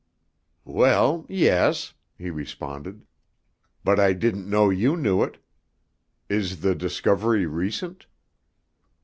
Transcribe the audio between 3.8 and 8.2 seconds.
"but I didn't know you knew it. Is the discovery recent?"